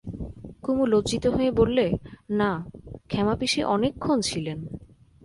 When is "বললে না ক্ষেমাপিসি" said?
1.51-3.63